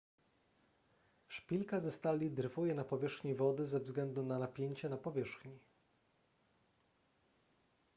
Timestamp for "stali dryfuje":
1.91-2.75